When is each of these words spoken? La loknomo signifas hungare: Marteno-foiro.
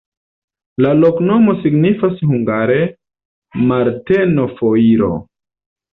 La 0.85 0.93
loknomo 1.01 1.53
signifas 1.65 2.17
hungare: 2.31 2.79
Marteno-foiro. 3.73 5.15